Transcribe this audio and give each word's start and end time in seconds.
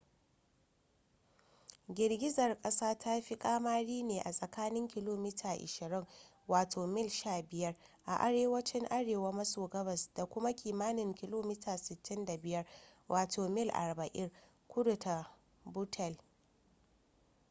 girgizar 1.93 2.59
kasar 2.61 2.97
ta 2.99 3.21
fi 3.21 3.35
kamari 3.37 4.03
ne 4.03 4.21
a 4.21 4.31
tsakanin 4.31 4.87
kilomita 4.87 5.53
20 5.55 6.05
wato 6.47 6.87
mil 6.87 7.05
15 7.09 7.75
a 8.05 8.15
arewacin 8.17 8.85
arewa 8.89 9.31
maso 9.33 9.67
gabas 9.67 10.09
da 10.15 10.25
kuma 10.25 10.51
kimanin 10.55 11.13
kilomita 11.13 11.77
65 11.77 12.65
wato 13.07 13.47
mil 13.49 13.67
40 13.69 14.29
kudu 14.67 14.95
da 14.97 15.27
buttle 15.65 16.17